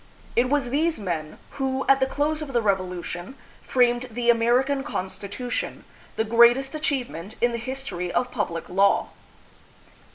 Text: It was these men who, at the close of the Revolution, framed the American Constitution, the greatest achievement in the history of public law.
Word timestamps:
It 0.35 0.49
was 0.49 0.71
these 0.71 0.99
men 0.99 1.37
who, 1.51 1.85
at 1.87 1.99
the 1.99 2.07
close 2.07 2.41
of 2.41 2.53
the 2.53 2.61
Revolution, 2.63 3.35
framed 3.61 4.07
the 4.09 4.31
American 4.31 4.83
Constitution, 4.83 5.83
the 6.15 6.23
greatest 6.23 6.73
achievement 6.73 7.35
in 7.39 7.51
the 7.51 7.59
history 7.59 8.11
of 8.11 8.31
public 8.31 8.67
law. 8.67 9.09